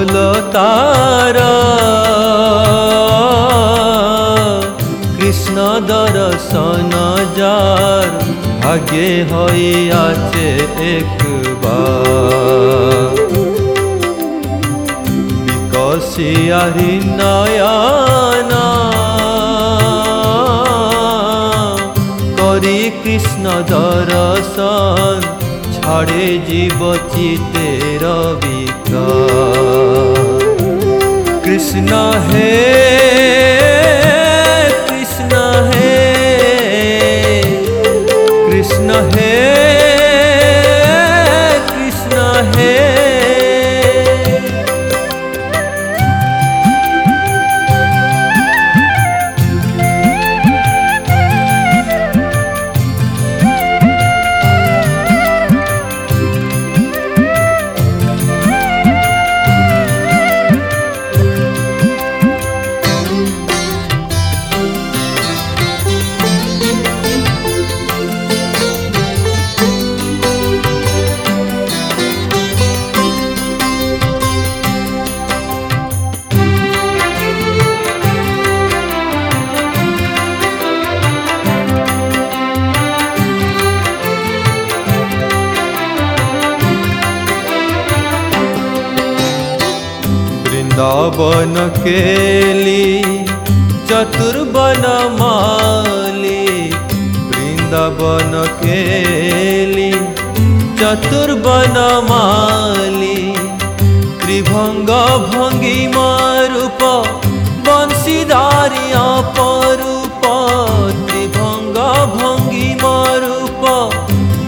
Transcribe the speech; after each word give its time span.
সফলতার 0.00 1.36
কৃষ্ণ 5.16 5.56
দর্শন 5.90 6.92
যার 7.38 8.08
ভাগ্যে 8.62 9.10
হইয়াছে 9.32 10.48
একবার 10.94 12.06
বিকশিয়ারি 15.38 16.92
নয়না 17.18 18.68
করি 22.38 22.78
কৃষ্ণ 23.02 23.44
দর্শন 23.70 25.16
ছাড়ে 25.80 26.24
জীব 26.48 26.80
চিতের 27.12 28.04
বিকার 28.40 29.76
কৃষ্ণ 31.44 31.90
হে 32.26 32.54
কৃষ্ণ 34.86 35.32
হে 35.68 35.94
কৃষ্ণ 38.46 38.88
হে 39.10 39.29
वृंदावन 91.11 91.55
केली 91.77 93.01
चतुर्वन 93.89 94.85
माली 95.19 96.45
वृंदावन 97.31 98.31
केली 98.61 99.91
चतुर्वन 100.79 101.77
माली 102.09 103.17
त्रिभंग 104.21 104.89
भंगी 105.33 105.75
मारूप 105.95 106.83
बंशीधारी 107.67 108.91
अपरूप 109.03 110.23
त्रिभंग 111.09 111.77
भंगी 112.15 112.73
मारूप 112.83 113.65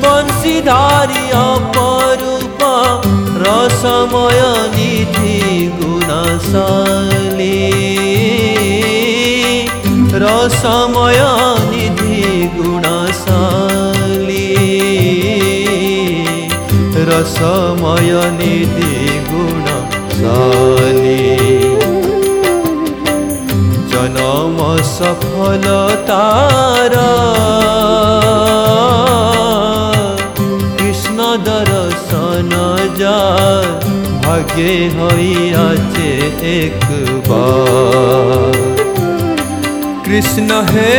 बंशीधारी 0.05 1.29
अपरूप 1.43 2.63
रसमय 3.45 4.41
निधि 4.75 5.32
ली 7.37 7.57
रसमयनिधि 10.23 12.19
गुणली 12.57 14.49
रसमयनिधि 17.09 18.93
गुणली 19.29 21.17
जनम 23.93 24.57
सफलतार 24.93 26.93
कृष्ण 30.77 31.17
दर्शन 31.47 32.51
जा 32.99 33.17
ভাগ্যে 34.22 34.72
হইয়াছে 34.96 36.08
একবার 36.58 38.54
কৃষ্ণ 40.04 40.50
হে 40.72 40.98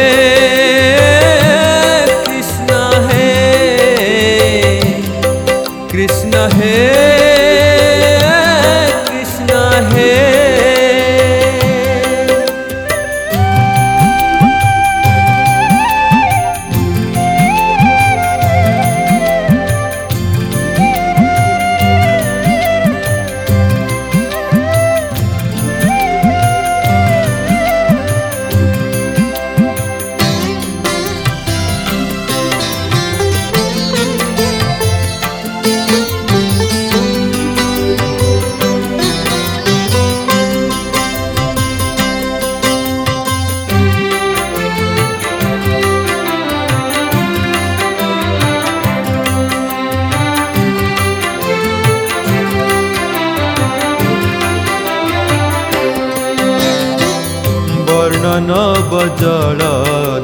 मन 58.34 58.48
बजल 58.90 59.60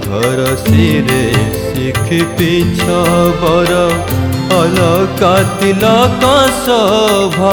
धर 0.04 0.40
सिरे 0.62 1.26
सिख 1.58 2.08
पिबर 2.38 3.70
अल 4.56 4.78
कतिल 5.20 5.84
कस 6.24 6.66
भ 7.36 7.52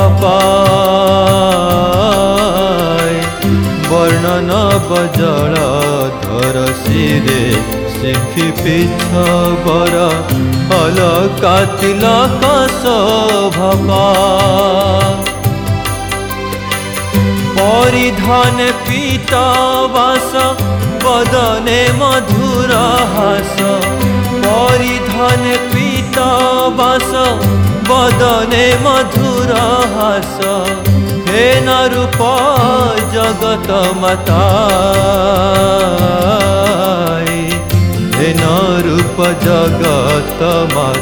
वर्णन 3.91 4.49
बजल 4.89 5.55
धर 6.25 6.59
सिरे 6.81 7.39
धरसि 7.99 8.51
पि 8.63 8.81
अल 10.81 10.99
कतिल 11.45 12.05
कस 12.43 12.83
भ 13.57 15.26
हरिधन 17.67 18.57
पितब 18.87 19.95
वदने 21.03 21.81
मधुरा 21.93 22.85
हस। 23.15 23.57
हरिधन 24.45 25.43
पितब 25.73 26.79
वदने 27.89 28.67
मधुर 28.75 29.51
हस। 29.97 30.39
एूप 31.37 32.17
जगतमातानप 33.13 33.97
जगतमा 39.43 40.93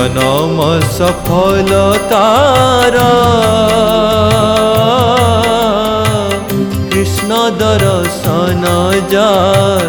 জনম 0.00 0.58
সফলতার 0.98 2.94
কৃষ্ণ 6.90 7.30
দর্শন 7.58 8.64
যার 9.12 9.84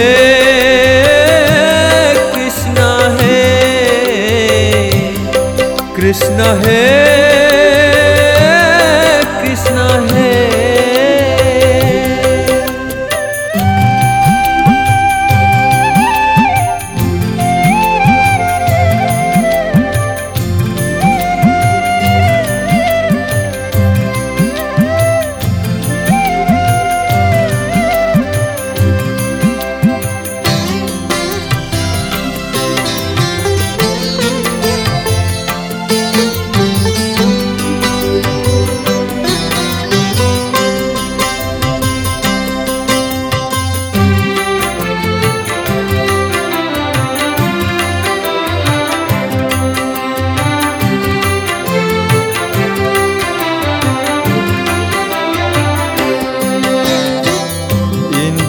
কৃষ্ণ 2.32 2.76
হে 3.16 3.40
কৃষ্ণ 5.96 6.38
হে 6.62 6.88
কৃষ্ণ 7.06 7.18
হে 7.18 7.41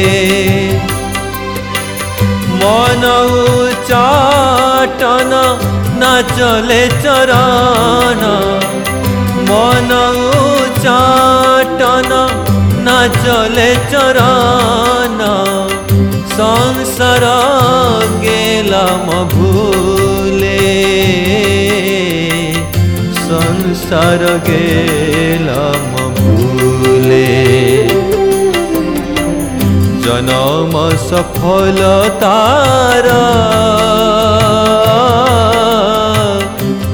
मनौ 2.60 3.22
चा 3.88 4.13
চলে 6.39 6.83
চরণ 7.03 8.21
মন 9.49 9.89
উচাটন 10.49 12.11
না 12.85 12.99
চলে 13.23 13.69
চরণ 13.91 15.19
সংসার 16.35 17.23
গেলাম 18.23 19.07
ভুলে 19.33 20.65
সংসার 23.25 24.21
গেলাম 24.47 25.91
ভুলে 26.17 27.31
জনম 30.03 30.73
সফল 31.09 31.79
তার 32.19 33.07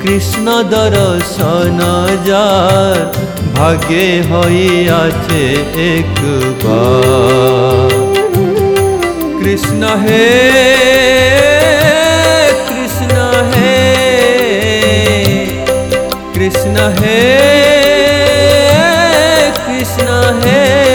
কৃষ্ণ 0.09 0.47
দর্শন 0.71 1.79
যার 2.27 2.97
ভাগে 3.55 4.07
হইয়াছে 4.31 5.43
একবার 5.91 7.89
কৃষ্ণ 9.39 9.81
হে 10.03 10.27
কৃষ্ণ 12.69 13.15
হে 13.51 13.75
কৃষ্ণ 16.35 16.75
হে 16.99 17.21
কৃষ্ণ 19.65 20.07
হে 20.39 20.88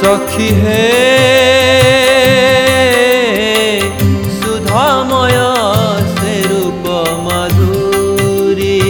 সখী 0.00 0.48
হে 0.60 0.84
সুধাময় 4.38 5.40
সে 6.14 6.34
রূপ 6.50 6.84
মধুরী 7.26 8.82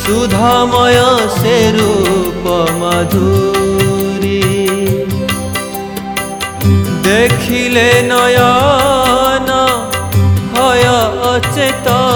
সুধাময় 0.00 1.00
সে 1.38 1.58
রূপ 1.76 2.44
মধুরী 2.80 4.44
দেখিলে 7.06 7.90
নয়ন 8.10 9.48
হয় 10.52 10.86
অচেতন 11.26 12.11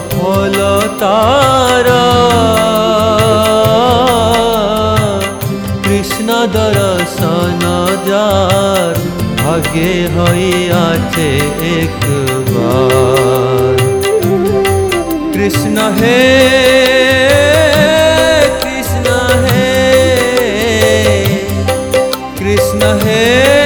সফল 0.00 0.56
তার 1.00 1.86
কৃষ্ণ 5.84 6.28
দর্শন 6.56 7.62
যার 8.08 8.94
ভাগে 9.38 9.94
হইয়াছে 10.16 11.28
একবার 11.76 13.74
কৃষ্ণ 15.34 15.76
হে 15.98 16.22
কৃষ্ণ 18.62 19.06
হে 19.44 19.72
কৃষ্ণ 22.38 22.80
হে 23.02 23.59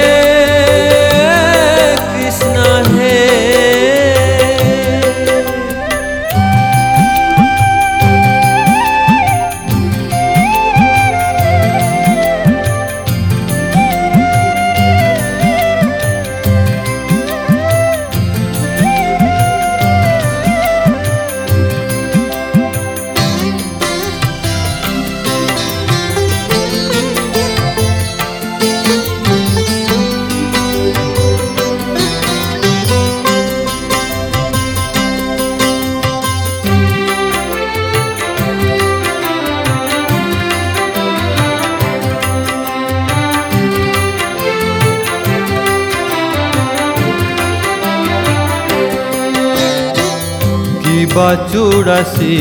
কিবা 51.54 51.54
চূড়াশি 51.54 52.36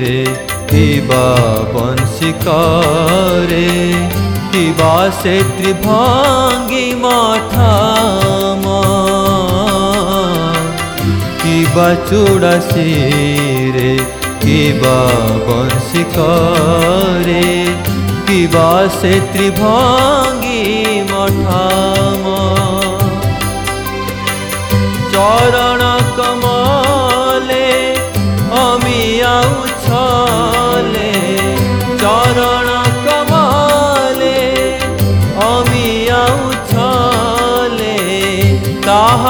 রে 0.00 0.20
কিবা 0.70 1.26
বংশী 1.72 2.30
করে 2.44 3.70
কিবা 4.52 4.94
সে 5.20 5.36
ত্রিভঙ্গি 5.52 6.88
মাঠাম 7.04 8.62
কিবা 11.42 11.88
চূড়াশি 12.08 12.90
রে 13.74 13.92
কিবা 14.42 14.98
বংশী 15.46 16.02
করে 16.16 17.48
কিবা 18.26 18.70
সে 18.98 19.14
ত্রিভঙ্গি 19.32 20.62
মঠাম 21.10 22.24
চরণ 25.12 25.95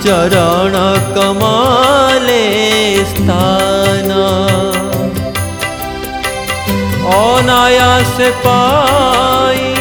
चरण 0.05 0.75
कमले 1.17 2.45
स्थान। 3.13 4.11
अनायास 7.13 8.17
पाई 8.45 9.75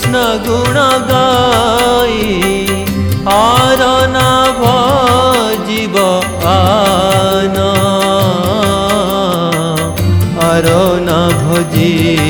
पष्ण 0.00 0.20
गुणग 0.46 1.10
आरणा 3.32 4.30
भजीव 4.60 5.96
अरना 10.50 11.20
भजी 11.40 12.29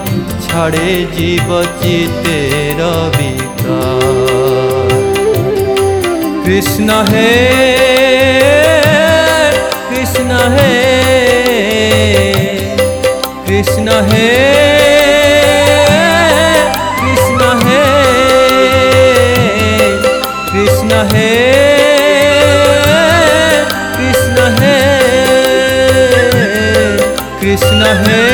ছাড়ে 0.50 0.88
জীব 1.14 1.48
চিতের 1.80 2.80
বিকার 3.16 4.16
কৃষ্ণ 6.44 6.88
হে 7.10 7.32
কৃষ্ণ 9.90 10.30
হে 10.54 10.74
কৃষ্ণ 13.46 13.88
হে 14.06 14.30
কৃষ্ণ 17.00 17.40
হে 17.64 17.84
কৃষ্ণ 20.50 20.90
হে 21.12 21.32
কৃষ্ণ 23.96 24.38
হে 24.58 24.78
কৃষ্ণ 27.40 27.80
হে 28.00 28.29